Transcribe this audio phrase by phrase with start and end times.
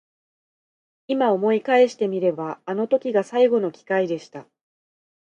[1.07, 4.47] 今思い返してみればあの時が最後の機会でした。